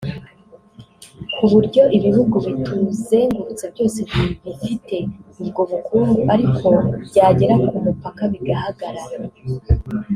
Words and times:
Ku 1.35 1.43
buryo 1.51 1.83
ibihugu 1.97 2.35
bituzengurutse 2.45 3.63
byose 3.73 3.99
bibifite 4.11 4.95
ubwo 5.41 5.61
bukungu 5.71 6.19
ariko 6.33 6.67
byagera 7.07 7.55
ku 7.67 7.75
mupaka 7.85 8.23
bigahagarara 8.31 9.15